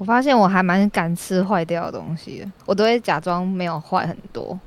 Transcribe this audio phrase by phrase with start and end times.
[0.00, 4.58] 我发现我还蛮敢吃坏掉的东西的，我都会假装没有坏很多。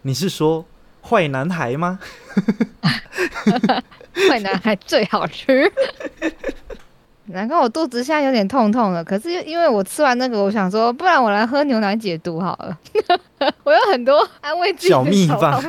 [0.00, 0.64] 你是说
[1.02, 1.98] 坏男孩吗？
[4.30, 5.70] 坏男孩最好吃。
[7.32, 12.78] 难怪我肚子现在有点痛痛了，可是因为我吃完那个，我想说，不然我来喝牛奶解毒好了。
[13.64, 15.62] 我有很多安慰自己小秘的方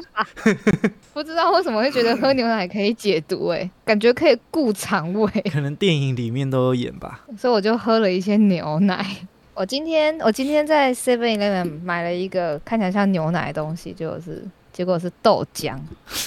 [1.14, 5.30] 不知道为什么会觉得喝牛奶可以解毒、欸，感觉可以顾肠胃。
[5.52, 7.22] 可能电影里面都有演吧。
[7.38, 9.06] 所以我就喝了一些牛奶。
[9.54, 15.78] 我今天我今天在 Seven Eleven 买了一个看起来像牛奶的东西，就是结果是豆浆，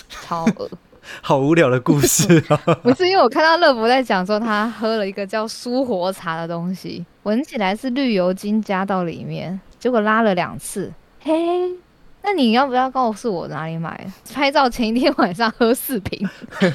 [0.09, 0.71] 超恶。
[1.21, 2.57] 好无聊的故事啊！
[2.83, 10.93] 不是因为我看到乐福在讲说他喝了一个叫舒活茶的东西，闻起来是绿油精加到里面，结果拉了两次。
[11.21, 11.35] 嘿，
[12.23, 14.07] 那你要不要告诉我哪里买？
[14.33, 16.29] 拍照前一天晚上喝四瓶，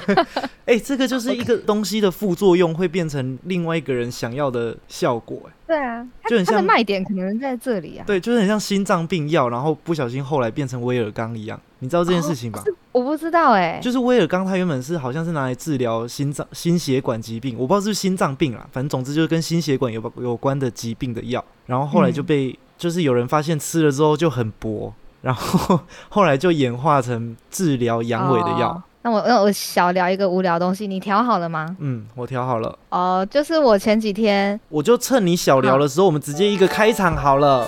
[0.66, 8.04] 哎、这个就是一个东西的副作用，会变成另外一个人想要的效果、哎，对啊，就很像卖点可能在这里啊。
[8.08, 12.64] 对，就是很像心脏病药，然后不小心后来变成威尔刚一样，你知道这件事情吧？
[12.92, 21.44] 我不知道哎、就是威尔刚，他原本是好像是拿来治疗心脏、心血管疾病，我不知道是不是心脏病啦，反正总之就是跟心血管有有关的疾病的药。
[21.66, 28.70] 然后后来就被、就是有人发现吃了之后就很薄，然后后来就演化成治疗阳痿的药。
[28.70, 31.74] 哦那我那我小聊一个无聊东西，你调好了吗？
[31.80, 37.66] 嗯，我调好了，哦、就是我前几天我就趁你小聊的时候，我们直接一个开场好了。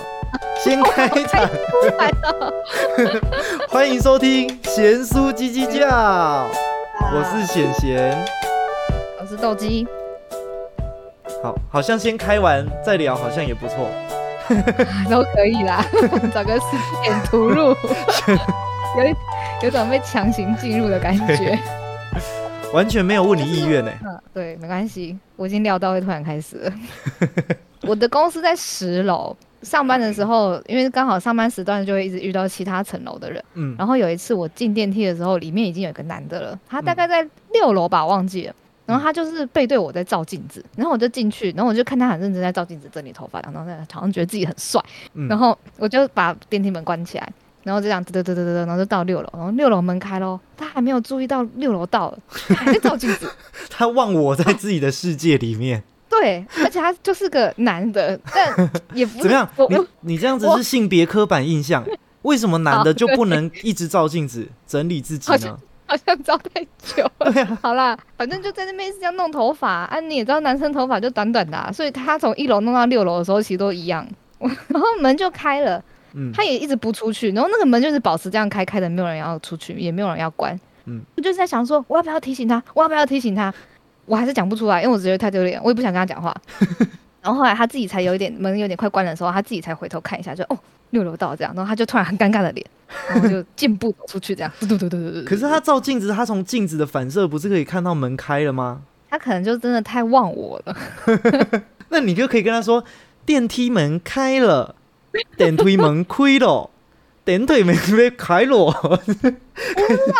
[0.58, 2.52] 先开场，出来了，
[3.68, 5.88] 欢迎收听贤叔叽叽叫，
[7.00, 8.24] 我是贤贤。
[9.20, 9.86] 我是斗鸡，
[11.42, 13.90] 好，好像先开完再聊，好像也不错。
[15.08, 15.84] 都可以啦，
[16.34, 16.66] 找个时
[17.02, 17.68] 间突入，
[18.98, 19.14] 有一
[19.62, 21.58] 有种被强行进入的感觉。
[22.72, 23.92] 完全没有问你意愿呢。
[24.04, 26.72] 嗯，对，没关系，我已经料到会突然开始了。
[27.82, 33.42] 我的公司在十楼，上班的时候，因为刚好上班时段就会一直遇到其他层楼的人。
[33.54, 38.54] 嗯，然后有一次我进电梯的时候，里面已经有一个男的了，他大概在六楼吧，我忘记了。
[38.84, 44.82] 然后他就是背对我在照镜子，然后我就进去，然后我就看他很认真在照镜子整理头发，然后在好像觉得自己很帅，
[45.14, 45.28] 嗯。
[45.28, 52.18] 然后我就把电梯门关起来，然后就这样嘚嘚嘚嘚嘚，然后就到六楼，然后六楼门开喽，他还没有注意到六楼到了，
[52.48, 53.30] 他还在照镜子，
[53.70, 55.84] 他忘我在自己的世界里面，
[56.20, 59.48] 对，而且他就是个男的， 但也不怎么样？
[59.68, 61.84] 你你这样子是性别刻板印象。
[62.22, 65.58] 为什么男的就不能一直照镜子整理自己好呢？
[65.86, 67.32] 好像照太久了。
[67.32, 74.06] 对啊，好啦，反正就在那边是这样弄头发啊，你也知道男生头发就短短的、啊，所以他从一楼弄到六楼的时候其实都一样。
[74.38, 75.82] 然后门就开了，
[76.14, 80.58] 嗯，他也一直不出去，然后那个门就是保持这样开开的，没有人要出去，也没有人要关。
[80.84, 82.62] 嗯，我就是在想说，我要不要提醒他？
[82.74, 83.52] 我要不要提醒他？
[84.12, 86.36] 我还是讲不出来，因为我觉得太丢脸，我也不想跟他讲话。
[87.22, 90.58] 然后后来他自己才有一点门有点快关的时候，他自己才回头看一下，就哦
[90.90, 92.66] 六楼到这样，然后他就突然很尴尬的脸，
[93.08, 95.24] 然后就健步走出去，这样嘟嘟嘟嘟嘟嘟。
[95.24, 98.82] 可是他照镜子，他从镜子的反射不是可以看到门开了吗？
[99.08, 100.76] 他可能就真的太忘我了。
[101.88, 102.84] 那你就可以跟他说，
[103.24, 104.74] 电梯门开了，
[105.38, 106.68] 电梯门开了，
[107.24, 109.00] 电梯门被开了。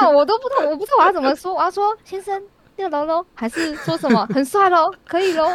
[0.01, 1.53] 那我都不懂，我不知道我要怎么说。
[1.53, 2.41] 我要说先生
[2.77, 5.49] 六楼喽，还是说什么 很帅喽，可以喽？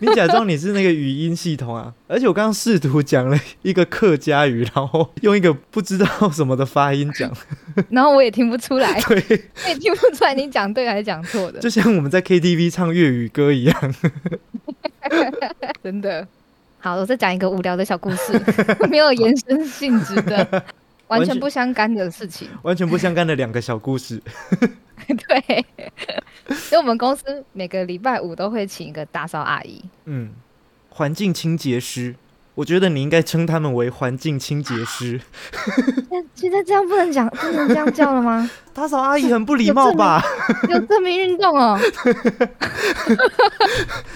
[0.00, 1.92] 你假装你是那个语音系统啊！
[2.08, 7.32] 而且我刚刚试图讲了一个客家语，然后用一个不知道什么的发音讲，
[7.90, 13.94] 然后我也听不出来，对，我也听不出来你讲对还是讲错的，就像我们在 KTV 唱粤语歌一样。
[15.82, 16.26] 真的。
[16.78, 18.32] 好，我再讲一个无聊的小故事，
[18.90, 20.64] 没有延伸性质的，
[21.06, 22.48] 完全不相干的事情。
[22.62, 24.20] 完全不相干的两个小故事。
[25.28, 25.64] 对，
[26.48, 30.30] 因为我们公司每个礼拜五都会请一个打扫阿姨，嗯，
[30.90, 32.14] 环境清洁师，
[32.54, 35.20] 我觉得你应该称他们为环境清洁师。
[36.34, 38.50] 现在这样不能讲，不能这样叫了吗？
[38.74, 40.22] 打扫阿姨很不礼貌吧？
[40.68, 41.78] 有证明运动哦，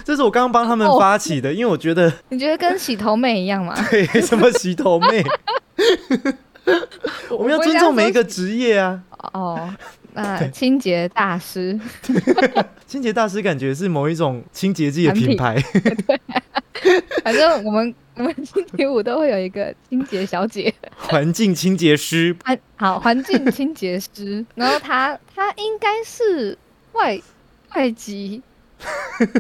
[0.05, 3.75] 这是我刚刚帮他们发起的，因为我觉得你觉得跟洗头妹一样吗？
[3.91, 5.25] 对什么洗头妹，
[7.31, 9.03] 我们要尊重每一个职业啊。
[9.32, 9.75] 哦，
[10.17, 11.79] 那清洁大师，
[12.89, 15.37] 清洁大师感觉是某一种清洁剂的品。
[15.37, 15.63] 牌，
[17.23, 22.35] 反正我们我们星期五都会有一个清洁小姐，环境清洁师。
[22.45, 26.57] 环好环境清洁师， 然后她她应该是
[26.93, 27.21] 外
[27.75, 28.43] 外籍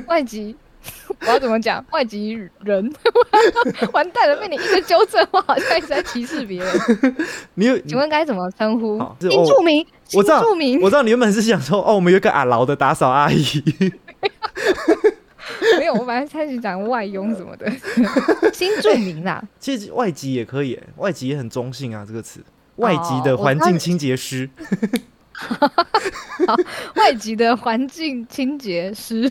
[0.06, 0.54] 外籍。
[1.20, 1.84] 我要怎么讲？
[1.92, 2.32] 外籍
[2.64, 2.92] 人，
[3.92, 6.80] 完蛋了，被你一直纠正，我好像一直在歧视别人。
[7.54, 7.78] 你有？
[7.80, 13.62] 请问该怎么称呼新住民，新我知道住民，我知道你原本是想说，哦，我们有一个阿劳的打扫阿姨，
[15.78, 17.70] 没有，我本来开始讲外佣什么的，
[18.52, 19.42] 新住民啦。
[19.58, 22.40] 其实外籍也可以，外籍也很中性啊，这个词。
[22.76, 24.48] 外籍的环境清洁师。
[25.32, 26.54] 好，
[26.96, 29.30] 外籍的环境清洁师。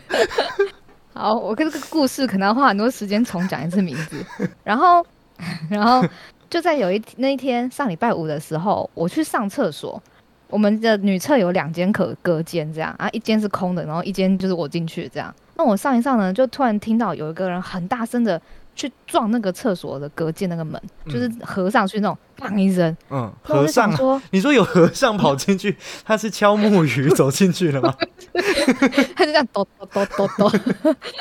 [1.16, 4.22] 好，我跟这个故事可能要花很多时间重讲一次名字。
[4.66, 5.06] 然后，
[5.72, 6.06] 然后
[6.50, 10.02] 就在有一那一天上礼拜五的时候，我去上厕所。
[10.50, 15.34] 我们的女厕有两间可隔间，这样啊，一间是空的，然后一间就是我进去这样。
[15.56, 18.40] 那我上一上呢，就突然听到有一个人很大声的。
[18.75, 22.95] 去撞那个厕所的隔间那个门，就是合上去那种，砰一声。
[23.10, 27.95] 嗯，和尚说， 你说有和尚跑进去，他是敲木鱼走进去了吗？
[29.16, 30.51] 他就这样咚咚咚咚咚，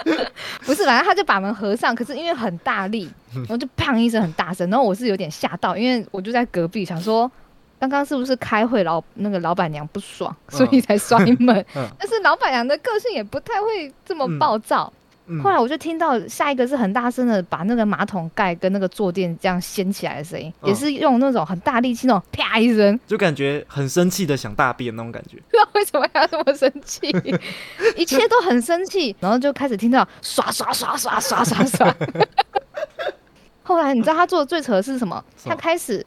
[0.66, 7.30] 不是，反正他就把门合上，可是因为很大力，然后就砰一声很大声，然后我是有点吓到，因为我就在隔壁想说，
[7.78, 11.64] 刚刚是不是开会老那个老板娘不爽，所以才摔门？
[11.72, 14.92] 但是老板娘的个性也不太会这么暴躁。
[15.43, 25.38] 后来我就听到下一个是很大声的把那个马桶盖跟那个坐垫这样掀起来的声音，也是用那种很大力气那种啪一声，就感觉很生气的想大便那种感觉。
[25.49, 27.09] 不知道为什么要这么生气，
[27.97, 31.97] 一切都很生气，然后就开始听到刷刷刷刷刷刷刷。
[33.62, 35.25] 后来你知道他做的最扯的是什么？
[35.43, 36.05] 他开始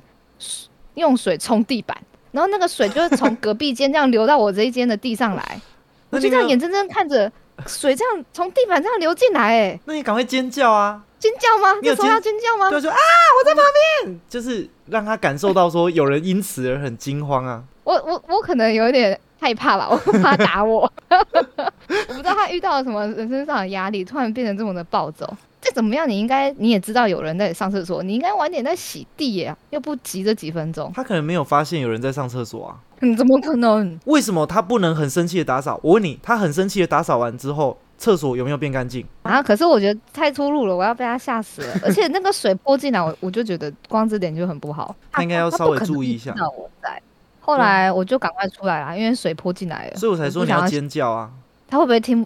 [0.93, 1.97] 用水冲地板，
[2.31, 5.59] 然后那个水就是从隔壁间这样流到我这一间的地上来，
[6.11, 7.31] 我就这样眼睁睁看着。
[7.65, 11.01] 水这样从地板这样流进来，哎，那你赶快尖叫啊！
[11.17, 11.73] 尖叫吗？
[11.81, 12.69] 你有说要尖叫吗？
[12.69, 12.97] 就说啊，
[13.39, 13.63] 我在旁
[14.03, 17.63] 边，就是让他感受到说有人因此而很惊慌啊。
[17.83, 20.91] 我我我可能有点害怕吧， 我怕他打我。
[21.09, 25.35] 我不知道他遇到了什么人生上的压力，突然变成这么的暴走。
[25.59, 30.91] 再怎么样，你应该你也知道有人在上厕所，你应该晚点在洗地呀，又不急这几分钟。
[30.95, 32.77] 他可能没有发现有人在上厕所啊。
[33.01, 33.99] 嗯，怎么可能？
[34.05, 35.79] 为什么他不能很生气的打扫？
[35.83, 39.41] 我问你，他很生气的打扫完之后，厕所有没有变干净啊？
[39.41, 41.79] 可是我觉得太粗鲁了，我要被他吓死了。
[41.83, 44.95] 而且那个水泼进来，我我就觉得光这点就很不好。
[45.11, 46.33] 他应该要稍微注意一下。
[46.57, 47.01] 我在，
[47.39, 51.31] 后来我就赶快出来了，因为水泼进来了，所以我才说你要尖叫啊。
[51.67, 52.25] 他会不会听？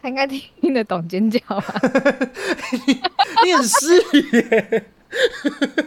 [0.00, 1.74] 他应该听听得懂尖叫吧？
[3.44, 4.26] 你很失礼。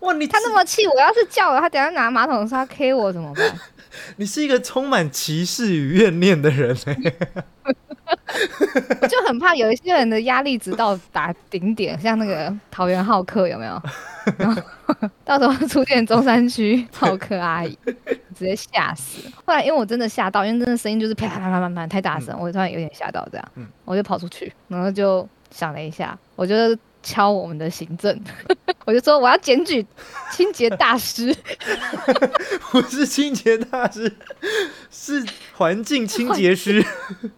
[0.00, 0.12] 哇！
[0.14, 3.58] 你他那么气，我要是叫了他，等下拿马桶刷 K 我怎么办？
[4.16, 6.74] 你是一个充满歧视与怨念的人
[9.00, 13.82] 我 就很怕有一些人的压力直到达顶点，像那个桃园浩克有没有？
[14.36, 14.62] 然 后
[15.24, 17.76] 到时候出现中山区好客阿姨，
[18.34, 19.28] 直接吓死。
[19.44, 23.48] 后来因为我真的吓到，因为真的声音就是啪啪啪啪啪太大声，我突然有点吓到，这样，
[23.84, 26.78] 我就跑出去，然后就想了一下，我觉得。
[27.02, 28.18] 敲我们的行政，
[28.86, 29.84] 我就说我要检举
[30.30, 31.34] 清洁大师，
[32.70, 34.10] 不是清洁大师，
[34.90, 35.24] 是
[35.56, 36.84] 环境清洁师，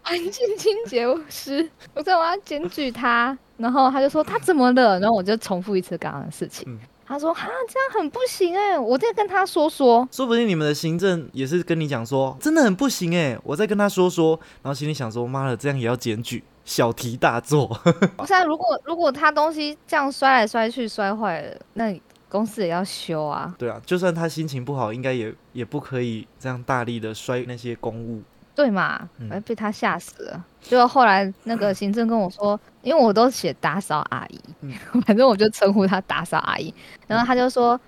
[0.02, 1.68] 环境清洁师。
[1.94, 5.00] 我说我要检举他，然后他就说他怎么了？
[5.00, 6.78] 然后我就重复一次刚刚的事情。
[7.06, 10.08] 他说哈这样很不行哎，我再跟他说说。
[10.10, 14.40] 说不定你们的行政也是跟你讲说真的很不行哎，我再跟他说说。
[14.62, 16.42] 然后心里想说妈的，这样也要检举。
[16.64, 17.66] 小题大做。
[18.16, 23.54] 不是啊，如果如果他东西这样摔来摔去摔坏了，那公司也要修啊。
[23.58, 28.22] 对啊，就算他心情不好，应该也也不可以这样大力的摔那些公物。
[28.56, 29.08] 对嘛？
[29.30, 30.44] 哎，被他吓死了。
[30.62, 34.40] 就后来那个行政跟我说，因为我都写打扫阿姨，
[35.06, 36.72] 反正我就称呼他打扫阿姨。
[37.06, 37.78] 然后他就说，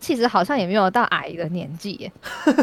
[0.00, 2.12] 其实好像也没有到阿姨的年纪耶。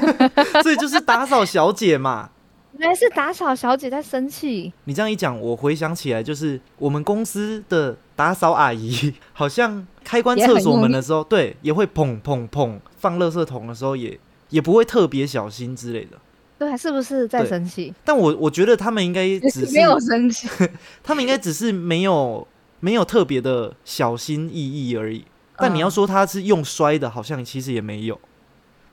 [0.61, 2.29] 所以就是打扫小姐嘛。
[2.77, 4.73] 原来是打扫小姐在生气。
[4.85, 16.17] 你这样一讲，我回想起来，就是我们公司的打扫阿姨， 好像开关厕所门的时候，对，也会砰砰砰放垃圾桶的时候，也也不会特别小心之类的。
[16.57, 17.93] 对，是不是在生气？
[18.03, 20.47] 但我我觉得他们应该只是没有生气，
[21.03, 22.47] 他们应该只是没有
[22.79, 24.55] 没有特别的小心翼
[24.89, 25.25] 翼而已。
[25.57, 28.19] 但你要说他是用摔的，好像其实也没有。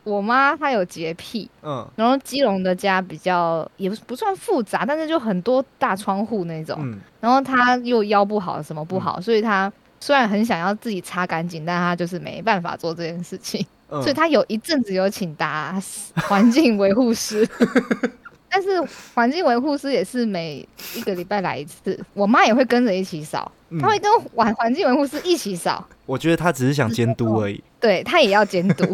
[0.05, 15.81] 我妈她有洁癖，嗯，然后基隆的家比较也不不算复杂，但是就很多大窗户那种，嗯，然后她又腰不好，什么不好，所以她虽然很想要自己擦干净，但她就是没办法做这件事情，所以她有一阵子有请打
[16.17, 17.47] 环境维护师，
[18.51, 18.81] 但是
[19.15, 20.67] 环境维护师也是每
[20.97, 27.63] 一个礼拜来一次，我妈也会跟着一起扫，她会跟环环境维护师一起扫，我觉得她只是想监督而已。
[27.79, 28.85] 对她也要监督，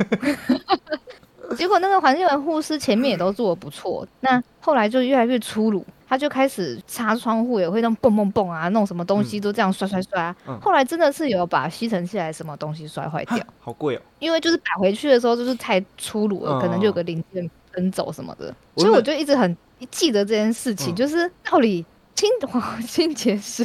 [1.57, 10.37] 结果那个环境维护师前面也都做的不错，那后来就越来越粗鲁，他就开始擦窗户也会弄蹦蹦蹦啊，弄什么东西都这样摔摔摔啊。
[10.61, 14.01] 后来真的是有把吸尘器来什么东西摔坏掉，好贵哦。
[14.19, 19.57] 因为就是摆回去的时候就是太粗鲁了，可能就有个零件分走什么的，所以我就一直很
[19.91, 23.65] 记得这件事情，就是到底清黄清洁师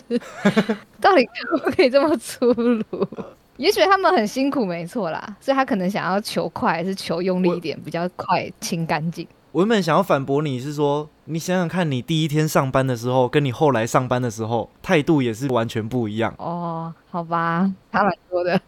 [1.00, 3.08] 到底可不可以这么粗鲁？
[3.58, 9.26] 也许他们很辛苦，没错啦，所以他可能想要求快，还是求用力一点，比较快清干净。
[9.52, 16.34] 我原本想要反驳你是说，你想想看你第一天上班的时候，跟你后来上班的时候态度也是完全不一样。
[16.38, 18.60] 哦，好吧，差蛮多的。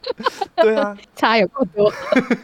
[0.55, 1.89] 对啊， 差有够多。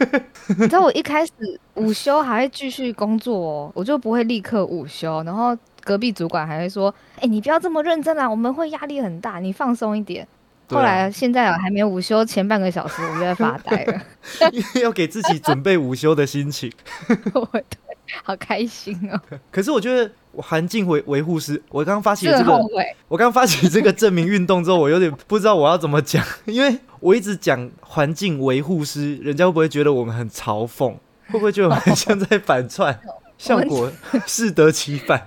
[0.48, 1.32] 你知道我一开始
[1.74, 5.54] 午休还会继续工作哦，我就不会立刻午休，然后
[5.84, 10.26] 隔壁主管还会说：“哎，你不要这么认真啊，我们会压力很大，你放松一点。”
[10.70, 14.00] 后来现在还没有午休前半个小时，我就在发呆了，
[14.80, 16.72] 要给自己准备午休的心情。
[18.10, 18.20] 对。
[18.24, 19.20] 好开心哦！
[19.50, 22.52] 可是我觉得环境维维护师，我刚刚发起这个，
[23.08, 30.94] 我刚刚发起这个证明运动之后，我有点不知道我要怎么讲， 因为我一直讲环境维护师，人家会不会觉得我们很嘲讽？
[31.28, 32.98] 会不会觉得很像在反串？
[33.38, 33.90] 效果
[34.26, 35.26] 适得其反。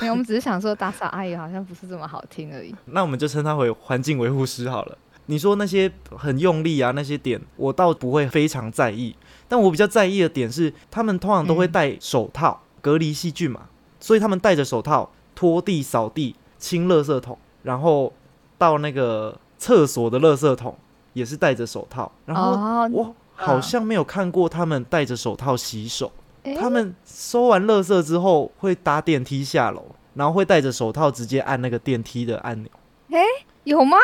[0.00, 2.74] 没有，我们只是想说打扫阿姨好像不是这么好听而已。
[2.86, 4.98] 那我们就称他为环境维护师好了。
[5.26, 9.14] 你说那些很用力啊，那些点，我倒不会非常在意。
[9.52, 13.68] 但我比较在意的点是，他们通常都会戴手套隔离细菌嘛，
[14.00, 18.10] 所以他们戴着手套拖地、扫地、清垃圾桶，然后
[18.56, 20.74] 到那个厕所的垃圾桶
[21.12, 22.10] 也是戴着手套。
[22.24, 26.10] 然后我好像没有看过他们戴着手套洗手。
[26.58, 32.72] 他们收完垃圾之后会搭电梯下楼，然后会戴着手套直接按那个电梯的按钮。
[33.10, 33.20] 诶，
[33.64, 33.98] 有吗？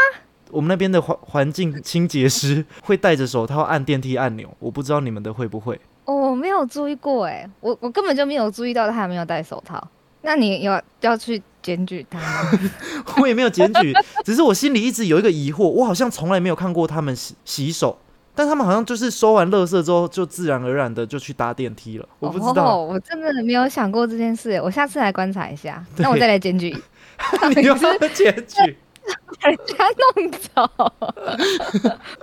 [0.50, 5.78] 我们那边的环环境清洁师会戴着手套按电梯按钮，我不知道你们的会不会。
[6.04, 9.86] 哦，我没有注意过哎，我我根本就没有注意到他还没有戴手套。
[10.22, 12.58] 那你要要去检举他吗？
[13.20, 13.92] 我也没有检举，
[14.24, 17.96] 只是我心里一直有一个疑惑，我好像从来没有看过他们洗洗手，
[18.34, 22.08] 但他们好像就是收完垃圾之后就自然而然的就去搭电梯了。
[22.18, 26.76] 我不知道，我真的没有想过这件事，我下次来观察一下，那我再来检举。
[27.56, 27.76] 你要
[28.14, 28.76] 检举？
[29.40, 29.86] 把人家
[30.16, 30.70] 弄走，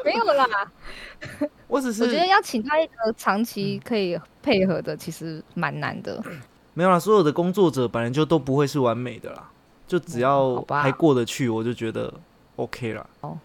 [0.04, 0.46] 没有啦。
[1.68, 6.22] 我只是我觉得要请他一个长期可以配合的，其实蛮难的。
[6.74, 9.50] 没有啦，所有的工作者本来就都不会是完美的啦，
[9.88, 12.14] 就只要还过得去，我就觉得
[12.58, 13.08] OK 了。
[13.22, 13.38] 哦，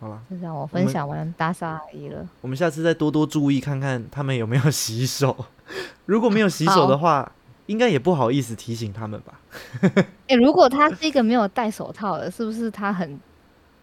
[0.00, 2.26] 好了，就让我分享完打扫阿姨了。
[2.40, 5.44] 我们下次再多多注意看看他们有没有洗手，
[6.06, 7.30] 如果没有洗手的话。
[7.68, 9.40] 应该也不好意思提醒他们吧？
[10.26, 13.18] 哎，如果他是一个没有戴手套的，是不是他很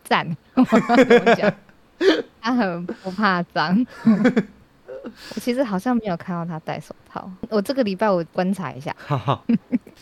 [0.03, 0.35] 赞？
[2.41, 3.85] 他很不怕脏。
[5.35, 7.31] 我其实好像没有看到他戴手套。
[7.49, 8.93] 我这个礼拜我观察一下。
[8.97, 9.45] 好，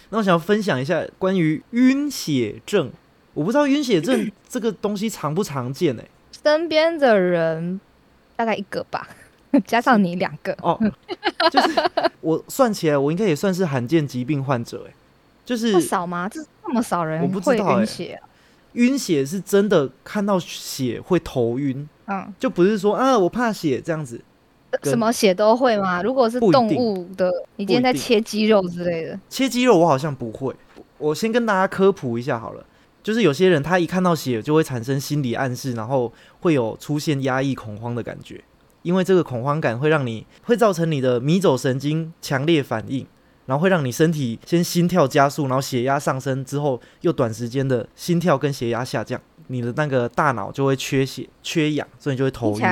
[0.09, 2.89] 那我想要分享一下关于晕血症。
[3.33, 6.03] 我不知道晕血症这个东西常不常见哎。
[6.43, 7.79] 身边的人
[8.35, 9.07] 大概一个吧。
[9.65, 10.79] 加上你两个哦，
[11.51, 11.69] 就是
[12.22, 14.93] 我算起来，我应该也算是罕见疾病患者哎，
[15.45, 16.27] 就是少吗？
[16.27, 18.19] 这这么少人，我不知道哎。
[18.74, 24.19] 晕血是真的看到血会头晕，嗯，就不是说啊我怕血这样子，
[24.81, 26.01] 什么血都会吗？
[26.01, 30.55] 如果是动物的，你今天在切鸡肉之类的，切鸡肉我好像不会。
[30.98, 32.65] 我先跟大家科普一下好了，
[33.03, 38.41] 就是有些人他一看到血就会产生心理暗示，然后会有出现压抑恐慌的感觉。
[38.83, 43.05] 因为这个恐慌感会让你会造成你的迷走神经强烈反应，
[43.47, 52.65] 然后会让你身体先心跳加速，然后血压上升之后又短时间的心跳跟血压下降，你的那个大脑就会缺血缺氧，所以就会头晕。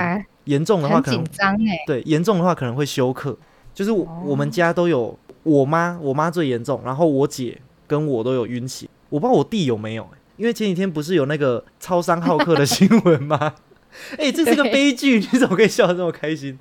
[0.45, 3.37] 严重的话可能紧张哎，对，严重的话可能会休克。
[3.73, 13.53] 就是我我们家都有，我妈我妈最严重，然后我姐跟我都有晕血，我不知道我弟有没有，因为前几天不是有那个超商好客的新闻吗？
[14.17, 16.57] 哎，这是个悲剧， 你怎么可以笑得这么开心？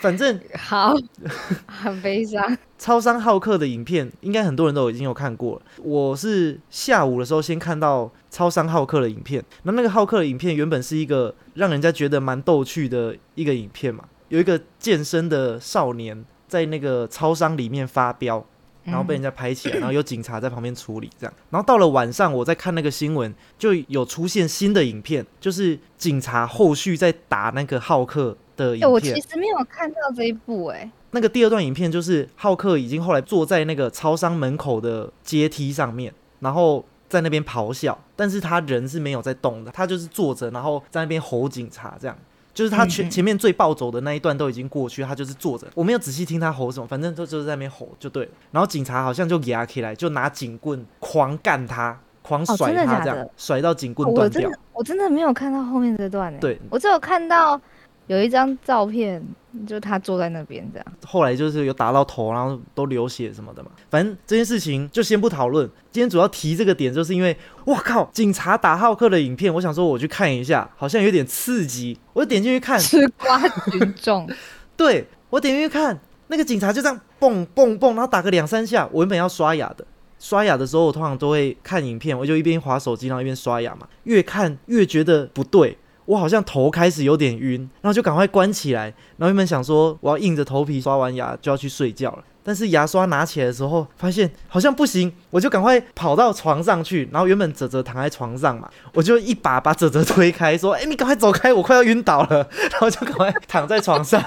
[0.00, 0.94] 反正好，
[1.66, 2.56] 很悲伤。
[2.76, 5.62] 超商好客的影片，应该很多人都已经有看过了。
[5.82, 18.44] 我是下午的时候先看到超商好客的影片，那那个好客的影片原本是一个让人家觉得蛮逗趣的一个影片嘛，有一个健身的少年在那个超商里面发飙。
[18.86, 21.34] 然后被人家拍起来，然后有警察在旁边处理，这样。
[21.50, 28.90] 然后到了晚上，我在看那个新闻，就有出现新的影片，就是警察后续在打那个浩克的影片。
[28.90, 30.90] 我其实没有看到这一部，哎。
[31.10, 42.16] 那个第二段影片就是浩克已经后来坐在那个超商门口的阶梯上面，然后在那边咆哮，但是他人是没有在动的，他就是坐着，然后在那边吼警察这样。
[42.56, 48.30] 就是他前前面最暴走的那一段都已经过去，他就是坐着，我没有仔细听他吼什么，反正就就是在那边吼就对了。
[48.50, 54.40] 然后警察好像就压起来，就拿警棍狂干他，狂甩他，这样甩到警棍断掉。
[54.40, 56.38] 我真的我真的没有看到后面这段呢。
[56.40, 57.60] 对我只有看到
[58.06, 59.20] 有一张照片，
[59.66, 60.86] 就他坐在那边这样。
[61.04, 63.70] 后来就是有打到头，然后都流血什么的嘛。
[63.90, 65.68] 反正这件事情就先不讨论。
[65.90, 72.78] 今天主要提这个点，就是因为哇靠，警察打浩克的影片，我想说我去看一下，好像有点刺激，我就点进去看。
[72.78, 74.28] 吃瓜群众，
[74.76, 75.98] 对我点进去看，
[76.28, 78.88] 那个警察就这样蹦蹦蹦，然后打个两三下。
[78.92, 79.84] 我原本要刷牙的，
[80.20, 83.88] 刷牙的时候我通常都会看影片，我就一边划手机，然后一边刷牙嘛。
[84.04, 85.76] 越看越觉得不对。
[86.06, 88.84] 我好像头开始有点晕，然后就赶快关起来。
[89.18, 97.08] 然后原本想说我要硬着头皮刷完牙就要去睡觉了，但是牙刷拿起来的时候发现好像不行，我就赶快跑到床上去。
[97.12, 104.22] 然后原本泽泽躺在床上嘛，我就一把把泽泽推开，说：“哎，你赶快走开，我快要晕倒了。”然后就赶快躺在床上。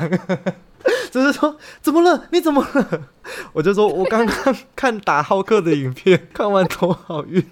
[1.11, 2.27] 只是说怎么了？
[2.31, 3.01] 你怎么了？
[3.53, 7.43] 我就说我刚刚 看打浩克的影片，看完头好晕。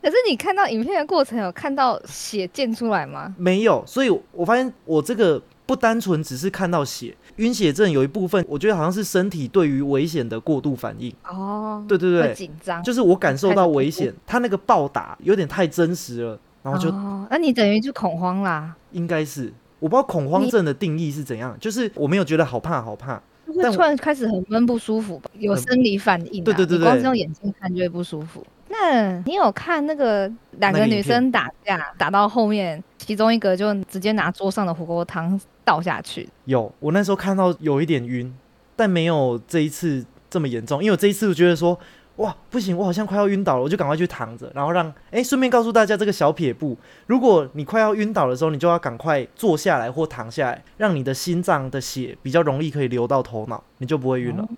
[0.00, 3.34] 可是你看到影片的过程有看到血溅出来吗？
[3.36, 11.14] 没有，所以我发现我这个不单纯只是看到血，晕血症有一部分，我觉得好像是身体对于危险的过度反应。
[11.28, 16.90] 哦，对对对，紧张，就是我感受到危险，他那个暴打有点太真实了，然后就，
[17.30, 18.74] 那你等于就恐慌啦？
[18.92, 19.52] 应该是。
[19.80, 26.42] 我不知道恐慌症的定义是怎样，就是我没有觉得好怕好怕，会突然开始很闷不舒服吧，有生理反应。
[26.42, 28.44] 对对对对，光是用眼睛看就会不舒服。
[28.68, 36.28] 那你有看那个两个女生打架，打到后面，其中一个就直接拿桌上的火锅汤倒下去？
[36.44, 38.34] 有，我那时候看到有一点晕，
[38.76, 41.78] 但没有这一次这么严重，因为我这一次我觉得说。
[42.18, 54.48] 哇，不行，我好像快要晕倒了，我就赶快去躺着，然后让哎，顺便告诉大家这个小撇步：如果你快要晕倒的时候，你就要赶快坐下来或躺下来，让你的心脏的血比较容易可以流到头脑，你就不会晕了。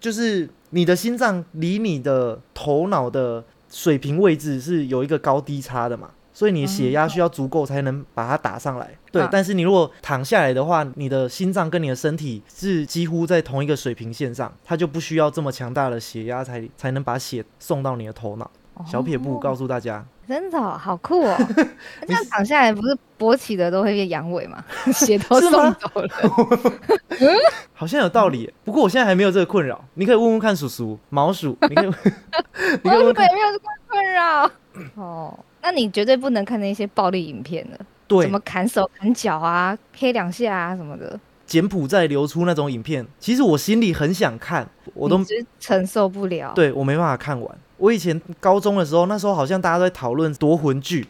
[0.00, 6.10] 就是你的心脏离你的头脑的水平位置是有一个高低差的嘛。
[6.38, 9.26] 所以你血压需要足够才能把它打上来，对。
[9.28, 18.48] 但是你如果躺下来的话，你的心脏跟你的身体是几乎在同一个水平线上，它就不需要这么强大的血压才才能把血送到你的头脑。
[18.86, 21.36] 小撇步告诉大家，真的好酷哦！
[22.06, 24.64] 这样躺下来不是勃起的都会变阳痿吗？
[24.94, 26.08] 血都送走了，
[27.74, 28.48] 好像有道理。
[28.64, 31.90] 不过我现在还没有这个困扰，你可以问问看叔叔毛鼠，你可以，
[32.84, 34.48] 你可以问看没有这个困扰
[34.94, 35.36] 哦。
[35.62, 41.18] 那你绝对不能看那些暴力影片了，对，什么砍手砍脚啊黑两下啊什么的。
[41.46, 45.18] 柬埔寨流出那种影片，其实我心里很想看，我都
[45.58, 46.52] 承受不了。
[46.54, 47.58] 对我没办法看完。
[47.78, 51.06] 我以前高中的时候，那时候好像大家都在讨论夺魂剧。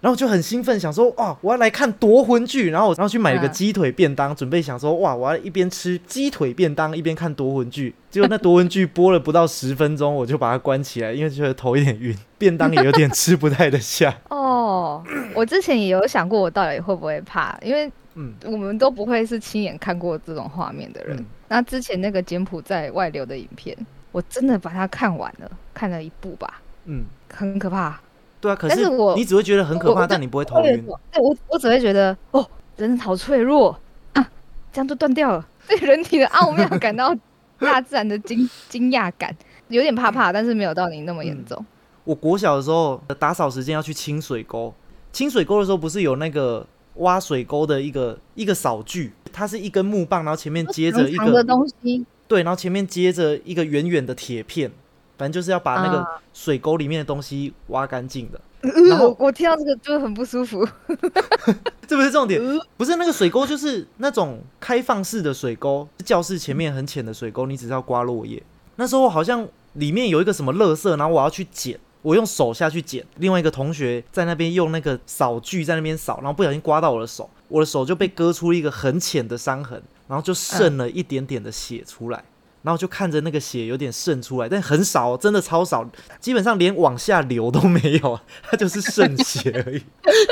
[0.00, 7.94] 然后就很兴奋，想说哇，我要来看夺魂剧，然后我然后去买了个鸡腿便当，准备想说哇，我要一边吃鸡腿便当一边看夺魂剧。
[8.10, 14.16] 结果那夺魂剧播了不到十分钟，我就把它关起来，因为觉得头有点晕， 便当也有点吃不太得下。
[14.30, 15.02] 哦，
[15.34, 21.24] 我之前也有想过，我到底会不会怕，因为嗯，我们都不会是亲眼看过这种画面的人。
[21.48, 23.76] 那之前那个柬埔寨外流的影片，
[24.12, 28.00] 我真的把它看完了，看了一部吧，嗯，很可怕。
[28.40, 30.84] 对啊，可是我你只会觉得很可怕，但你不会头晕。
[31.12, 33.78] 对，我我只会觉得哦，人好脆弱
[34.12, 34.30] 啊，
[34.72, 35.46] 这样就断掉了。
[35.68, 37.14] 对人体的奥妙感到
[37.58, 39.36] 大自然的惊惊讶感，
[39.68, 41.64] 有点怕怕，但是没有到你那么严重。
[42.04, 44.72] 我国小的时候打扫时间要去清水沟，
[45.12, 54.70] 清水沟的时候不是有那个挖水沟的一个一个扫具，它是一根木棒，然后前面接着一个东西，对，然后前面接着一个圆圆的铁片。
[55.18, 58.40] 反正就是要把那个水沟里面的东西挖干净的。
[58.88, 60.66] 然后我听到这个就很不舒服。
[61.86, 62.40] 这不是重点，
[62.76, 68.42] 不是那个水沟，就是那种开放式的水沟，教室前面很浅的水沟，你只是要刮落叶。
[68.76, 73.06] 那时候好像里面有一个什么垃圾，然后我要去捡，我用手下去捡。
[73.16, 82.22] 另外一个同学在那边用那个扫具在那边扫，然后不小心刮到我的手，我的手就被割出一个很浅的伤痕，然后就渗了一点点的血出来。
[82.68, 89.82] 然后就看着那个血有点渗出来，但很少，真的超少，基本上连往下流都没有，它就是渗血而已。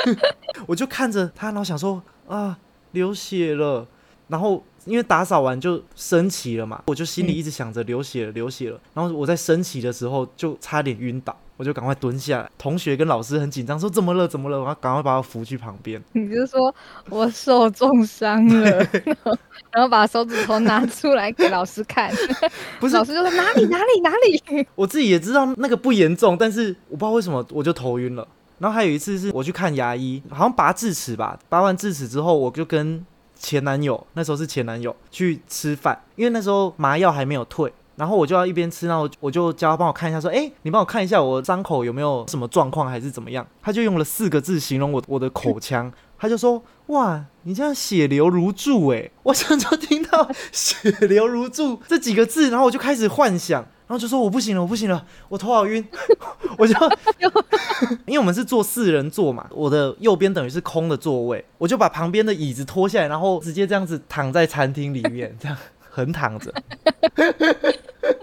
[0.69, 2.59] 我就看着他，然后想说啊，
[2.91, 3.87] 流血了。
[4.29, 8.79] 然后因为打扫完就升旗了嘛，我就心里一直想着流血了，流血了。
[8.93, 11.35] 然后我在升旗的时候就差点晕倒。
[11.57, 14.29] 我就赶快蹲下来，同学跟老师很紧张，说怎么了？
[14.29, 14.61] 怎么了？
[14.61, 16.03] 我要赶快把我扶去旁边。
[16.13, 16.75] 你就说
[17.09, 18.87] 我受重伤了，
[19.73, 22.13] 然后把手指头拿出来给老师看。
[22.79, 24.67] 不是，老师就说哪里哪里哪里。
[24.77, 28.27] 我自己也知道那个不严重，但是我不知道为什么我就头晕了。
[28.59, 31.39] 然后还有一次是我去看牙医，好像拔智齿吧。
[31.49, 37.73] 拔完智齿之后，我就跟前男友，那时候是前男友去吃饭，因为那时候麻药还没有退。
[37.97, 55.83] 然后我就要一边吃，然后我就叫他帮我看一下，说：“哎，你帮我看一下我伤口有没有什么状况，还是怎么样？”他就用了四个字形容我我的口腔：他就说：“哇，你这样血流如注哎！” 我想就听到“血流如注”这几个字，然后我就开始幻想，然后就说：“我不行了，我不行了，我头好晕。
[56.59, 56.75] ”我就
[58.07, 65.57] 因为我们是坐四人座嘛，我的右边等于是空的座位，我就把旁边的椅子拖下来，然后直接这样子躺在餐厅里面，这样
[65.97, 66.53] 横躺着。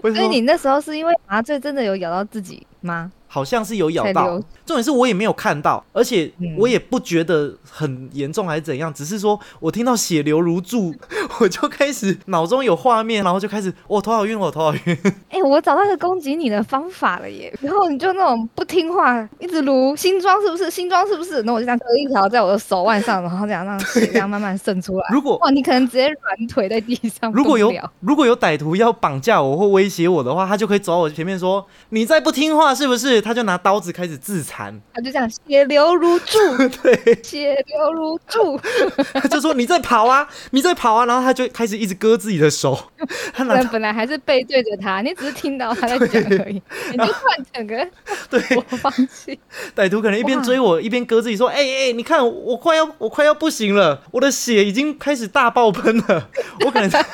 [0.00, 3.10] 所以你那时候是因为麻醉真的有咬到自己吗？
[3.34, 10.94] 好像是有咬到，重点是我也没有看到，而且我也不觉得很严重还是怎样，只是说我听到血流如注，
[11.40, 14.98] 我就开始脑中有画面，然后就开始我头好晕，我头好晕。
[15.30, 17.52] 哎，我找到一个攻击你的方法了耶！
[17.60, 20.70] 然后你就那种不听话，一直撸新装是不是？
[20.70, 21.42] 新装是不是？
[21.42, 25.06] 那我就这样割一条在我的手腕上，然后这样让血这样慢慢渗出来。
[25.10, 27.32] 如果哇，你可能直接软腿在地上。
[27.32, 36.38] 如果有如果有歹徒要绑架我或威胁我的话，他就可以走到我前面说：“你再不听话是不是？”他就拿刀子开始自残，他就这样血流如注，
[36.82, 38.60] 对，血流如注，
[39.14, 42.78] 他就说你在跑啊，你在跑啊，然后他就开始一直割自己的手。
[43.32, 47.88] 他本来还是背对着他，你只是听到他在讲而已，你就换整个
[48.28, 49.38] 对，我放弃。
[49.74, 56.28] 歹徒可能一边追我一边割自己，说：“哎哎，你看我快要我快要不行了，我的血已经开始大爆喷了，
[56.64, 57.04] 我可能在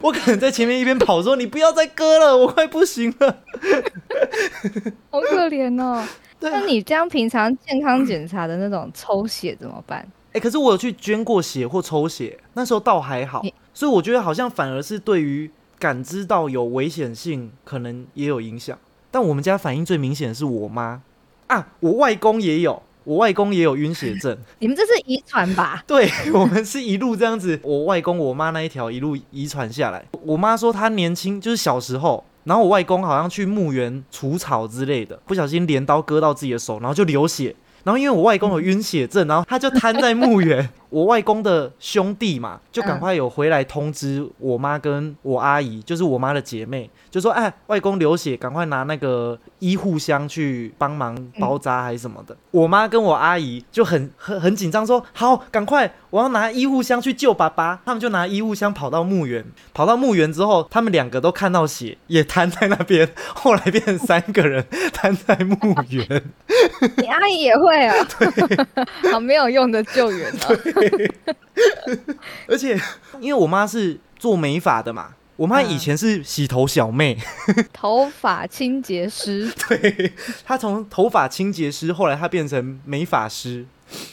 [0.00, 3.38] 我可能在前面一边跑说你不要再割了，我快不行了。”
[5.10, 6.04] 好可怜哦！
[6.40, 10.06] 那你这样平常健康检查的那种抽血怎么办？
[10.32, 13.42] 哎，可是我有去捐过血或抽血，那时候倒还好，
[13.74, 18.78] 所以我觉得好像反而是对于感知到有危险性，可能也有影响。
[19.10, 21.02] 但我们家反应最明显的是我妈
[21.48, 24.36] 啊，我外公也有，我外公也有晕血症。
[24.58, 25.84] 你们这是遗传吧？
[25.86, 30.04] 对，我们是一路这样子，我外公我妈那一条一路遗传下来。
[30.22, 32.24] 我妈说她年轻就是小时候。
[32.44, 37.54] 然后我外公好像去墓园除草之类的，不小心镰刀割到自己的手，然后就流血。
[37.84, 40.68] 然后因为我外公有晕血症，然后他就瘫在墓园。
[40.92, 63.08] 我外公的兄弟嘛，就赶快有回来通知我妈跟我阿姨，就是我妈的姐妹，就说：“哎，外公流血，赶快拿那个医护箱去帮忙包扎还是什么的。”我妈跟我阿姨就很很很紧张，说：“好，赶快，我要拿医护箱去救爸爸。”他们就拿医护箱跑到墓园，跑到墓园之后，他们两个都看到血，也瘫在那边。
[63.34, 65.56] 后来变成三个人 瘫在墓
[65.88, 66.22] 园。
[66.98, 67.94] 你阿姨也会啊？
[69.10, 70.48] 好没有用的救援啊！
[72.48, 72.78] 而且，
[73.20, 77.18] 因为我妈是做美发的嘛，我妈以前是洗头小妹，
[77.72, 79.52] 头发清洁师。
[79.68, 80.12] 对，
[80.44, 83.66] 她从头发清洁师，后来她变成美发师。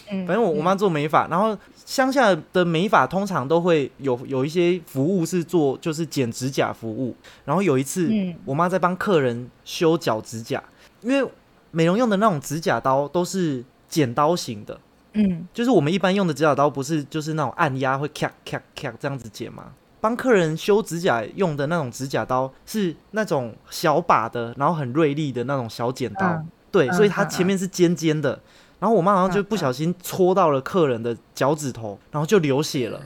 [0.09, 7.15] 嗯，反正我我妈做美发，然后乡下的美发通常都会有有一些服务是做就是剪指甲服务。
[7.45, 8.11] 然后有一次，
[8.43, 10.61] 我妈在帮客人修脚指甲，
[11.01, 11.31] 因为
[11.71, 14.77] 美容用的那种指甲刀都是剪刀型的。
[15.13, 19.65] 嗯，就是我们一般用的指甲刀，不是就是那种按压会咔咔咔这样子剪吗？
[20.01, 26.41] 帮客人修指甲用的那种指甲刀是那种小把的，然后很锐利的那种小剪刀。
[26.71, 28.39] 对，所以它前面是尖尖的。
[28.79, 33.01] 然后我妈好像就不小心戳到了客人的脚趾头，然后就流血了。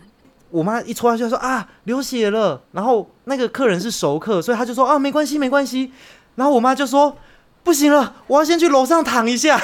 [0.51, 2.61] 我妈一戳下去说啊，流血了。
[2.73, 5.91] 然后那个客人是熟客，所以他就说啊，没关系，没关系。
[6.35, 7.17] 然后我妈就说
[7.63, 9.59] 不行了，我要先去楼上躺一下。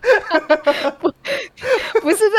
[1.00, 1.12] 不，
[2.00, 2.36] 不是在，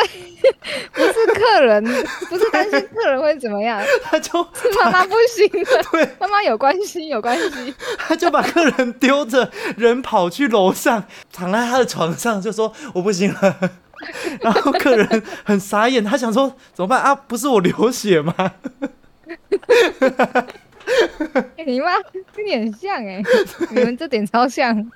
[0.93, 1.83] 不是客人，
[2.29, 4.43] 不是担心客人会怎么样， 他就
[4.79, 13.71] 妈妈不行了，对，妈妈有关系，有关系，他就把客人丢着，人跑去楼上，躺在他的床上，就说我不行了，
[14.41, 17.13] 然后客人很傻眼，他想说怎么办啊？
[17.13, 18.33] 不是我流血吗？
[21.65, 21.95] 你妈
[22.35, 23.21] 跟你很像哎，
[23.69, 24.91] 你们这点超像。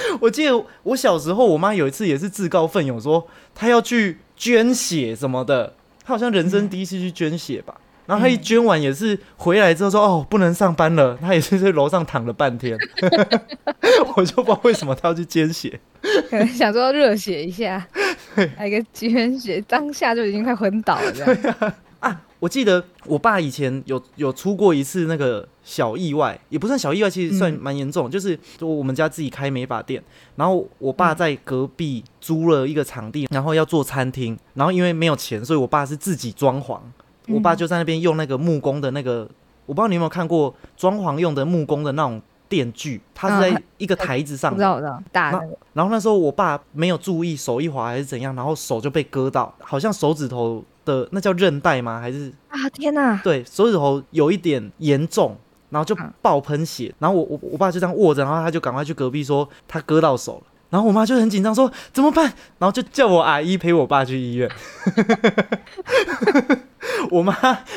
[0.20, 7.74] 我记得我小时候，我妈有一次也是自告奋勇说她要去捐血什么的，她好像人生第一次去捐血吧。
[8.06, 12.76] 然后她一捐完也是回来之后说哦不能上班了，她也是在 楼上躺了半天。
[14.16, 15.78] 我就不知道为什么她要去捐血，
[16.30, 17.86] 可能想说热血一下，
[18.56, 21.54] 来个捐血，当下就已经快昏倒了这样。
[21.58, 21.74] 啊，
[22.40, 28.08] 我记得我爸以前有有出过一次那个小意外，也不算小意外，其实算蛮严重。
[28.08, 30.00] 就是我们家自己开美发店，
[30.36, 36.78] 然后我爸在隔壁租了一个场地，然后要做餐厅，然后因为没有钱，所以我爸是自己装潢。
[37.26, 39.28] 我爸就在那边用那个木工的那个，
[39.66, 45.58] 我不知道你有没有看过装潢用的木工的那种电锯，它是在一个台子上，知道知道，大那个。
[45.72, 50.64] 然后那时候我爸没有注意，手一滑还是怎样，然后手就被割到，好像手指头。
[50.88, 52.00] 的那叫韧带吗？
[52.00, 53.20] 还是啊天哪！
[53.22, 55.36] 对，手指头有一点严重，
[55.68, 62.24] 然后就爆喷血，然后我我我爸就这样握着，然后他就赶快去隔壁说他割到手了，然后我妈就很紧张说怎么办，
[62.58, 64.50] 然后就叫我阿姨陪我爸去医院。
[67.10, 67.34] 我妈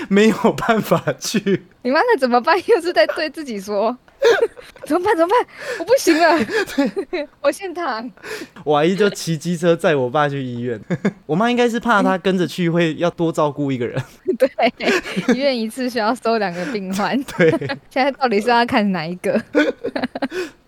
[0.10, 2.58] 没有办法去，你妈那怎么办？
[2.68, 3.96] 又是在对自己说，
[4.86, 5.16] 怎么办？
[5.16, 5.48] 怎么办？
[5.80, 8.10] 我不行了， 我先躺。
[8.64, 10.80] 我阿姨就骑机车载我爸去医院。
[11.26, 14.02] 我妈应该是怕他跟着去会要多照顾一个人，
[14.38, 14.50] 对，
[15.34, 17.22] 医院一次需要收两个病患。
[17.24, 17.50] 对，
[17.90, 19.42] 现在到底是要看哪一个？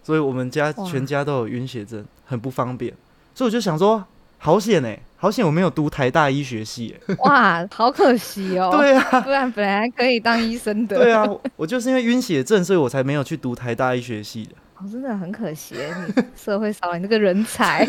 [0.04, 2.94] 所以我们家全家都有晕血症，很不方便。
[3.34, 4.06] 所以我就想说，
[4.44, 7.16] 好险哎、好险我没有读台大医学系、欸。
[7.20, 8.70] 哇，好可惜哦。
[8.76, 10.98] 对啊，不然本来可以当医生的。
[10.98, 14.52] 对啊，我我就是因为晕血症，所以我才没有去读台大医学系的。
[14.76, 15.76] 哦，真的很可惜，
[16.06, 17.88] 你社会少了你这个人才。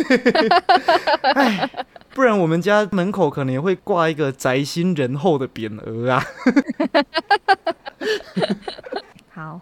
[2.15, 6.25] 不然我们家门口可能也会挂一个宅心仁厚的匾额啊。
[9.31, 9.61] 好，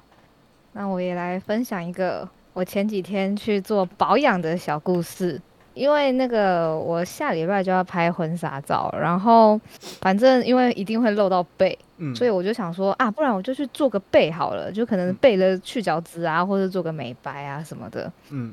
[0.74, 5.40] 那我也来分享一个我前几天去做保养的小故事。
[5.74, 9.60] 因为那个我下礼拜就要拍婚纱照，然后
[10.00, 18.12] 反正因为一定会露到背，嗯，所以我就想说啊，不然我就去做个背好了，就可能背了去角质啊，或者做个美白啊什么的。
[18.30, 18.52] 嗯，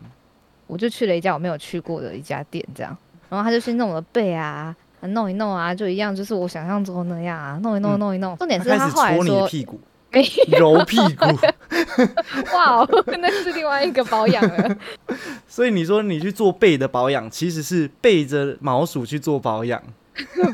[0.67, 2.95] 我就去了一家我没有去过的一家店，这样，
[3.29, 8.37] 然后他就去弄我的背啊，弄一弄啊，就一样，就是我想象中那样啊，弄一弄，嗯弄一弄。
[8.37, 9.79] 重点是他后来说，屁股，
[10.11, 10.23] 没
[10.57, 11.25] 揉屁股。
[12.53, 14.77] 哇哦，那是另外一个保养了。
[15.47, 19.81] 所以你说你去做背的保养，其实是背着毛鼠去做保养。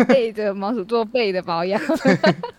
[0.07, 1.81] 背着毛鼠做背的保养，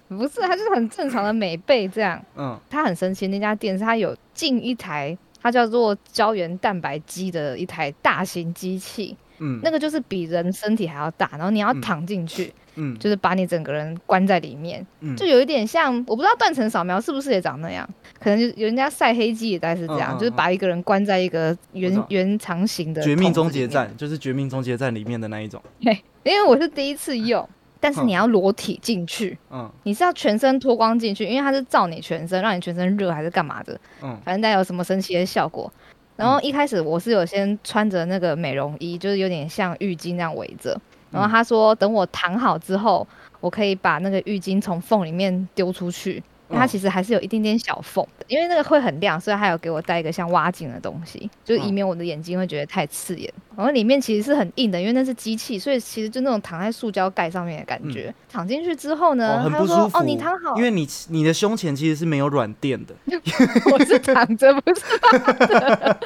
[0.09, 2.21] 不是，它就是很正常的美背这样。
[2.37, 9.61] 嗯它很神奇，那家店是它有进一台，它叫做胶原蛋白机的一台大型机器，嗯。
[9.63, 11.81] 那个就是比人身体还要大，然后你要嗯。
[11.81, 12.99] 躺进去，嗯。
[12.99, 15.15] 就是把你整个人关在里面，嗯。
[15.17, 25.63] 就有一点像，我不知道断层扫描是不是也长那样，可能就有人家晒黑机也大概是这样，就是把一个人关在一个圆圆长形的绝命终结战就是绝命终结战里面的那一种。
[25.81, 25.93] 对
[26.25, 28.09] 因为我是第一次用，但是嗯。
[28.09, 29.71] 你要裸体进去，嗯。
[29.85, 34.19] 你是要全身脱光进去，因为它是照你全身，让你全身热还是干嘛的，嗯。
[34.25, 35.73] 反正它有什么神奇的效果。
[36.17, 40.79] 然后一开始我是有先穿着那个美容衣，就是有点像浴巾那样围着。
[41.11, 43.07] 然后他说等我躺好之后，
[43.41, 53.33] 我可以把那个浴巾从缝里面丢出去，它嗯其实还是有一点点小缝的，因为那个会很亮，所以他有给我带一个像挖镜的东西，就是以嗯免我的眼睛会觉得太刺眼。
[53.57, 58.15] 然后里面其实是很硬的，因为那是机器，所以其实就那种躺在塑胶盖上面的感觉。
[58.31, 59.99] 躺进去之后呢，他就说：“不舒服。
[59.99, 62.95] 哦，你躺好。”因为你你的胸前其实是没有软垫的。
[63.73, 65.99] 我是躺着，不是趴着。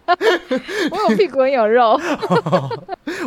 [0.92, 2.00] 我有屁股，很有肉，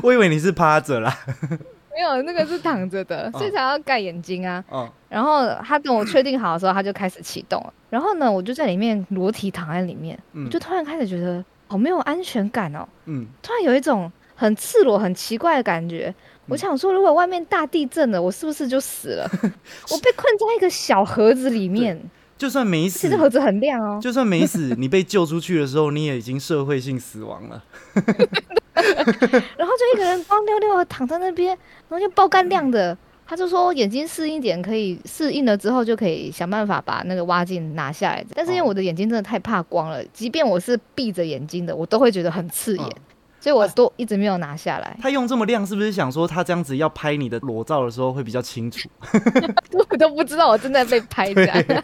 [0.02, 1.14] 我以为你是趴着啦。
[2.02, 4.64] 没有那个是躺着的， 所以才要盖眼睛啊。
[4.72, 7.72] 嗯，然后他等我确定好的时候，他就开始启动了。
[7.92, 10.18] 然后呢，我就在里面裸体躺在里面，
[10.50, 16.14] 就突然开始觉得好没有安全感哦，嗯突然有一种很赤裸、很奇怪的感觉。
[16.48, 19.30] 我想说，如果外面大地震了，我是不是就死了？
[19.92, 21.98] 我被困在一个小盒子里面，
[22.42, 24.00] 就算没死其实，盒子很亮哦。
[24.02, 27.64] 就算没死，你被救出去的时候，你也已经社会性死亡了。
[27.94, 31.56] 然后就一个人光溜溜的躺在那边，
[31.88, 32.98] 然后就爆干亮的。
[33.28, 38.26] 他就说眼睛适应点，可以适应了之后就可以想办法把那个挖镜拿下来。
[38.34, 43.02] 但是因为哦我的眼睛真的太怕光了，即便我是闭着眼睛的，我都会觉得很刺眼，嗯
[43.42, 44.96] 所以我都一直没有拿下来。
[45.02, 48.88] 他用这么亮，是不是想说他这样子要拍你的裸照的时候会比较清楚？
[49.90, 51.84] 我都不知道我正在被拍这样。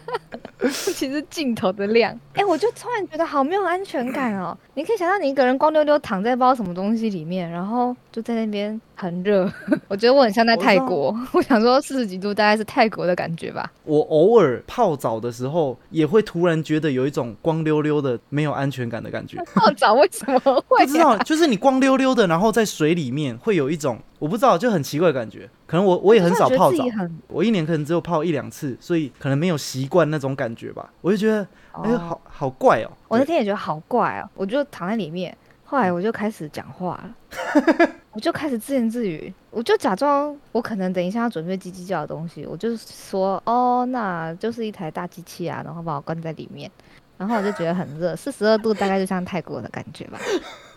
[0.72, 4.56] 其实镜头的亮，哎、我就突然觉得好没有安全感哦。
[4.74, 9.50] 你可以想象你一个人光溜溜躺在不知道什么东西里面，然后就在那边很热。
[9.88, 13.72] 我觉得我很像在泰国， 我想说四十几度大概是泰国的感觉吧。
[13.84, 19.38] 我偶尔泡澡的时候，也会突然觉得有一种光溜溜的、没有安全感的感觉。
[19.54, 25.48] 泡澡为什么会、不知道，就是你光溜溜的，然后在水里面会有一种我不知道，就很奇怪的感觉。
[25.66, 26.82] 可能我我也很少泡澡
[27.28, 30.90] 我一年可能只有泡一两次，所以可能没有习惯那种感觉吧。
[31.02, 32.90] 我就觉得，哎好好怪哦。
[33.08, 35.36] 我那天也觉得好怪哦，我就躺在里面，
[35.70, 46.70] 后来我就开始讲话了，我就开始自言自语，我就假装我可能等一下要准备叽叽叫的东西，我就说哦，那就是一台大机器啊，然后把我关在里面，
[47.18, 50.18] 然后我就觉得很热，四十二度大概就像泰国的感觉吧，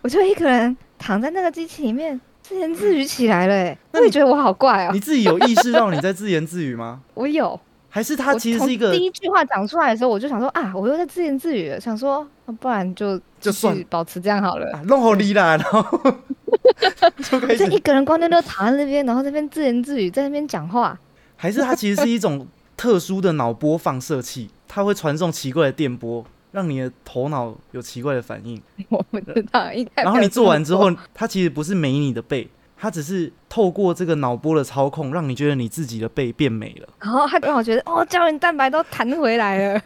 [0.02, 2.20] 我就一个人躺在那个机器里面。
[2.44, 7.00] 自言自语起来了、欸，我也觉得我好怪哦、你自己有意识到你在自言自语吗？
[7.14, 14.72] 我有，还是他其实是一个第一句话讲出来的时候，我就想说啊，我又在自言自语，想说，啊不然就继就算保持这样好了。
[14.72, 15.82] 啊弄好你啦， 然后
[17.30, 20.98] 就开始，一个人光溜溜躺在那边，然后在那边自言自语，在那边讲话。
[21.36, 22.46] 还是它其实是一种
[22.78, 28.62] 特殊的脑波放射器，它会传送奇怪的电波，让你的头脑有奇怪的反应。
[28.90, 30.04] 我不知道，应该。
[30.04, 32.48] 然后你做完之后，它其实不是没你的背，
[32.82, 36.89] 它只是透过这个脑波的操控，让你觉得你自己的背变美了。
[37.00, 39.82] 然后它让我觉得，哦，胶原蛋白都弹回来了。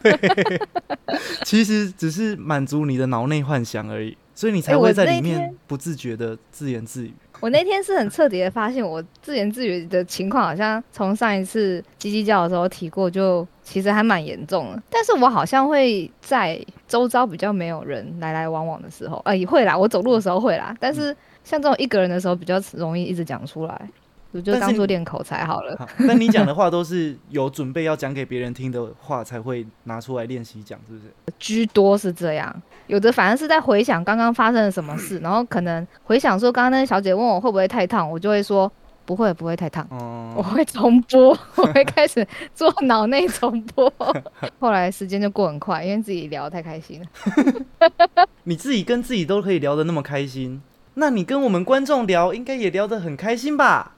[1.44, 7.12] 其实只是满足你的脑内幻想而已，所以你才会在那里面不自觉的自言自语。
[7.40, 14.82] 我那天是很彻底的发现，我自言自语的情况好像从上一次叽叽叫的时候提过，就其实还蛮严重的。
[14.88, 20.74] 但是我好像会在周遭比较没有人来来往往的时候，呃，也会啦，我走路的时候会啦。
[20.80, 21.14] 但是
[21.46, 23.88] 像这种一个人的时候，比较容易一直讲出来，
[24.32, 25.88] 我就当做练口才好了。
[25.98, 31.04] 那， 你讲的话都是有准备要讲给别人听的话才会拿出来练习讲，是不是？
[31.38, 38.70] 居多是这样，有的反而是在回想刚刚发生了什么事，然后可能回想说刚刚那个小姐问我会不会太烫，我就会说
[39.04, 39.86] 不会不会太烫。
[39.90, 43.90] 我哦、会重播，我会开始做脑内重播。
[44.58, 48.26] 后来时间就过很快，因为自己聊得太开心了。
[48.42, 50.60] 你自己跟自己都可以聊得那么开心，
[50.98, 53.92] 那你跟我们观众聊，应该也聊得很开心吧？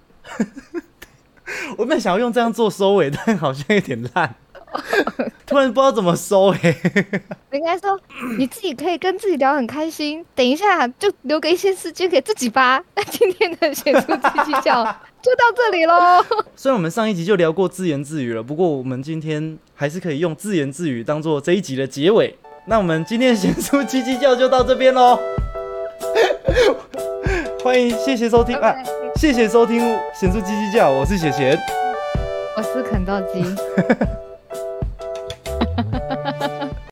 [1.78, 4.34] 我本想要用这样做收尾，但好像有点烂，
[5.46, 6.76] 突然不知道怎么收哎、
[7.52, 7.98] 应该说
[8.37, 12.82] 你自己可以跟自己聊很开心，等一下就留给一些时间给自己吧。
[12.96, 14.84] 那今天的写出鸡鸡叫
[15.22, 16.24] 就到这里喽。
[16.56, 22.37] 虽然我们上一集就聊过自言自语了，不过我们今天还是可以用自言自语当做这一集的结尾。
[22.66, 25.18] 那我们今天的贤出鸡鸡叫就到这边喽，
[27.62, 28.74] 欢迎谢谢收听啊，
[29.16, 31.58] 谢谢收听贤出叽叽叫，我是雪贤。
[32.56, 33.42] 我是肯道鸡。